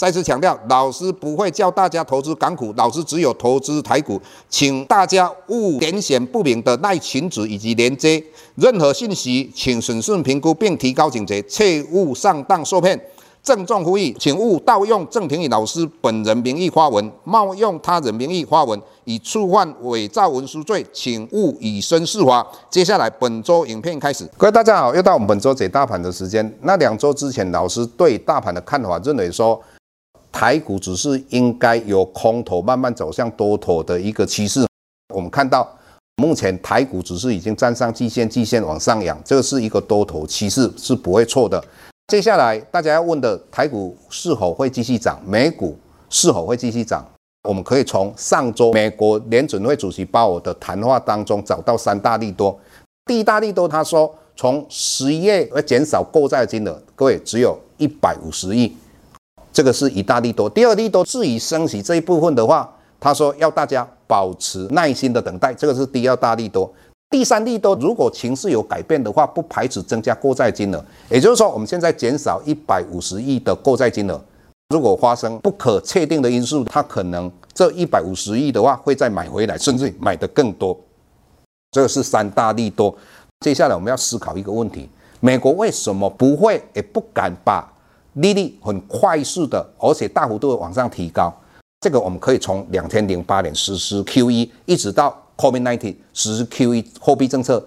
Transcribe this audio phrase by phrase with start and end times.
[0.00, 12.98] 再次强调，老师不会教大家投资港股，老师只有投资台股，请大家勿点选不明的赖群组以及连接，任何信息请审慎评估并提高警觉，切勿上当受骗。
[13.42, 22.46] 郑重呼吁，请勿盗用郑庭宇老师本人名义发文，冒用他人名义发文，以触犯伪造文书罪，请勿以身试法。
[22.70, 26.58] 接下来本周影片开始，各位大家好，又到本周解大盘的时间。
[26.62, 29.60] 那两周之前，老师对大盘的看法认为说。
[30.40, 34.66] 台股只是应该由空头慢慢走向多头的一个趋势。
[35.14, 35.68] 我们看到
[36.16, 41.62] 目前台股只是已经站上季线，季线往上扬，这是一个多头趋势，是不会错的。
[42.08, 45.20] 接下来大家要问的，台股是否会继续涨？
[45.26, 45.76] 美股
[46.08, 47.06] 是否会继续涨？
[47.46, 52.58] 我们可以从上周美国联准会主席鲍尔的谈话当中找到三大利多。
[53.04, 58.74] 第一大利多，他说从十一月会减少购债金额，各位只有一百五十亿。
[59.52, 66.72] 这个是一大利多，第二利多，至于升息这一部分的话，他说要大家保持耐心的等待，这个是第二大利多。
[67.10, 74.20] 第三利多，如果情势有改变的话，不排除增加购债金额，也就是说，我们现在减少一百五十亿的购债金额，
[74.68, 80.78] 如果发生不可确定的因素，它可能这一百五十亿的话会再买回来，甚至买得更多。
[81.72, 82.96] 这个是三大利多。
[83.40, 84.88] 接下来我们要思考一个问题：
[85.18, 87.68] 美国为什么不会也不敢把？
[88.14, 91.32] 利率很快速的，而且大幅度的往上提高，
[91.80, 97.64] 这个我们可以从两千零八年实施 QE，一直到 COVID-19 实施 QE 货币政策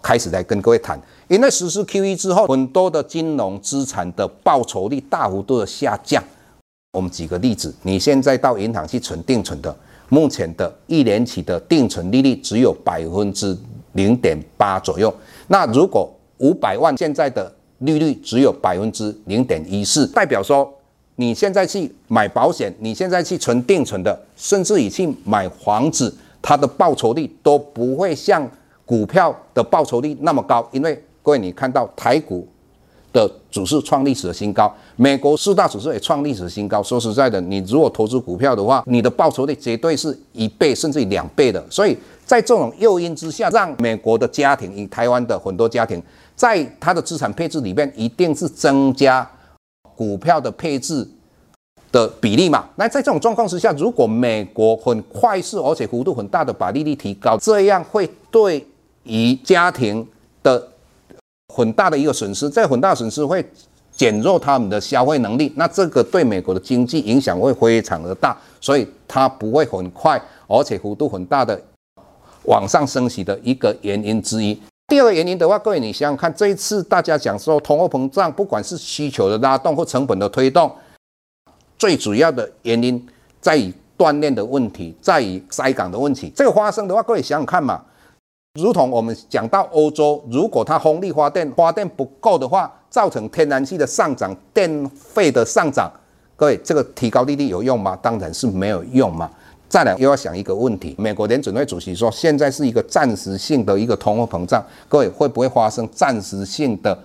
[0.00, 1.00] 开始来跟各位谈。
[1.28, 6.22] 因为实施 QE 之后，很多的金融资产的报酬率大幅度的下降。
[6.92, 9.74] 我们举个例子，你现在到银行去存定存的，
[10.10, 13.56] 目前的一年期的定存利率只有百分之
[13.92, 15.12] 零点八左右。
[15.48, 17.50] 那如果五百万现在的
[17.82, 20.72] 利率只有百分之零点一四，代表说
[21.16, 28.48] 你现在去买保险，你现在去存定存的，甚至于去买房子，它的报酬率都不会像
[28.86, 30.66] 股票的报酬率那么高。
[30.72, 32.46] 因为各位，你看到台股
[33.12, 36.82] 的指数创历史的新高，美国四大指数也创历史新高。
[36.82, 41.64] 说实在的，你如果投资股票的话，你的报酬率绝对是一倍甚至两倍的。
[41.68, 41.96] 所以
[42.32, 46.02] 在这种诱因之下，让美国的家庭，与台湾的很多家庭。
[46.34, 49.30] 在它的资产配置里面，一定是增加
[49.94, 51.06] 股票的配置
[51.92, 52.70] 的比例嘛？
[52.76, 58.66] 那在这种状况之下，如果美国很快速而且幅度很大的把利率提高，这样会对
[59.02, 60.08] 于家庭
[60.42, 60.66] 的
[61.54, 63.46] 很大的一个损失，这很大损失会
[63.90, 71.62] 减弱他们的消费能力，那这个对美国的经济影响会非常的大，所以它不会很快而且幅度很大的
[72.44, 74.60] 往上升息的一个原因之一。
[74.88, 80.70] 第二个原因的话，各位你想想看，这一次大家讲说通货膨胀，不管是需求的拉动或成本的推动，
[81.78, 83.06] 最主要的原因
[83.40, 86.30] 在于锻炼的问题，在于塞港的问题。
[86.36, 87.80] 这个发生的话，各位想想看嘛，
[88.60, 95.90] 如同我们讲到欧洲，如果它风力发电发电不够的话，造成天然气的上涨、电费的上涨，
[96.36, 97.96] 各位这个提高利率有用吗？
[98.02, 99.30] 当然是没有用嘛。
[99.72, 106.96] 再来又要想一个问题，美国联准会主席说，现在是一个暂时性的一个通货膨胀，各位会不会发生暂时性的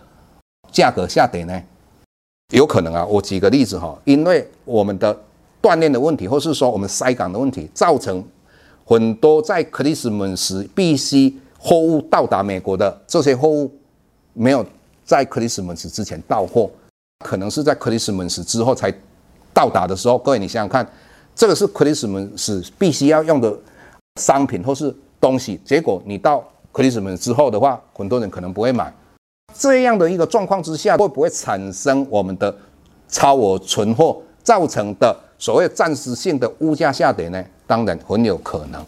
[0.70, 1.64] 价格下跌呢？
[2.54, 5.18] 有可能啊，我举个例子哈，因为我们的
[5.62, 8.22] 锻炼的问题，或是说我们塞港的问题，造成
[8.84, 13.74] 很多在克里斯门时必须货物到达美国的这些货物
[14.34, 14.66] 没有
[15.06, 16.70] 在克里斯门时之前到货，
[17.24, 18.94] 可能是在克里斯门时之后才
[19.54, 20.86] 到达的时候，各位你想想看。
[21.38, 23.56] 这个是克里斯门是必须要用的
[24.20, 28.92] 商品或是东西，结果你到克里斯门之后的话，很多人可能不会买。
[29.54, 32.54] 这样的一个状况之下，会不会产生我们的
[33.08, 37.44] 超额存货造成的所谓暂时性的物价下跌呢？
[37.68, 38.84] 当然很有可能。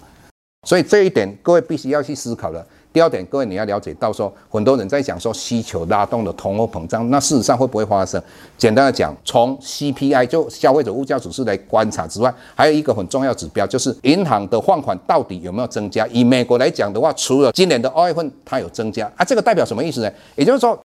[0.67, 2.65] 所以这一点各位必须要去思考了。
[2.99, 8.21] 第二点，各位你要了解到说，很多人在讲说需求拉动的通货膨胀，那事实上会不会发生？
[8.57, 16.05] 简单的讲，从 CPI 就消费者物价指数来观察之外，还有一个很重要指标，就是银行的放款到底有没有增加。
[16.07, 20.11] 以美国来讲的话，除了今年的二月份它有增加啊，这个代表什么意思呢？
[20.35, 20.77] 也就是说，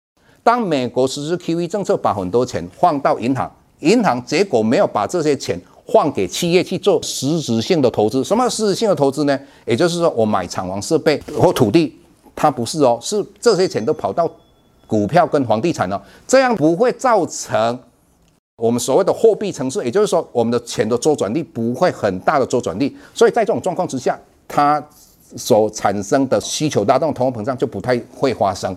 [0.42, 3.50] 当美国实施 QE 政策，把很多钱放到银行，
[3.80, 8.22] 银行结果没有把这些钱换给企业去做实质性的投资。
[8.22, 9.38] 什么实质性的投资呢？
[9.64, 11.96] 也就是说，我买厂房设备或土地，
[12.34, 14.30] 它不是哦，是这些钱都跑到
[14.86, 17.78] 股票跟房地产了，这样不会造成
[18.56, 22.96] 我们所谓的货币城市，也就是说，我们的钱的周转率不会很大的周转率。
[23.14, 24.82] 所以在这种状况之下，它
[25.36, 28.76] 所产生的需求拉动通货膨胀就不太会发生。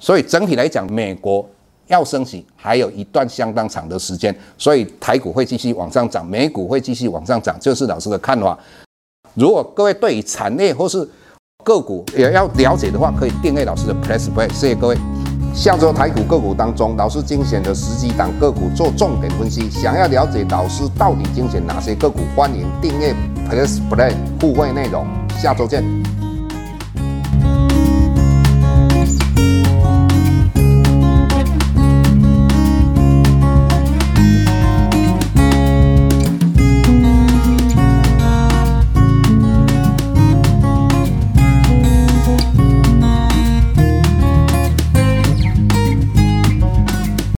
[0.00, 1.48] 所以整体来讲，美国。
[1.88, 8.58] 要升息还有一段相当长的时间，所以台股会继续往上涨，美股会继续往上涨，这是老师的看法。
[9.34, 11.08] 如果各位对于产业或是
[11.66, 14.48] 个股也要了解的话，可以订阅老师的 Press Play。
[14.52, 14.96] 谢谢各位。
[15.52, 19.68] 下周台股个股当中，老师精选的十几档个股做重点分析。
[19.68, 23.12] 想要了解老师到底精选哪些个股，欢迎订阅
[23.50, 25.04] Press Play 互惠内容。
[25.40, 25.82] 下周见。